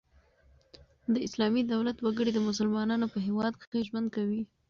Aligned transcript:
د 1.13 1.15
اسلامي 1.27 1.63
دولت 1.73 1.97
وګړي 2.01 2.31
د 2.33 2.39
مسلمانانو 2.49 3.11
په 3.13 3.19
هيواد 3.27 3.53
کښي 3.61 3.81
ژوند 3.87 4.07
کوي. 4.15 4.41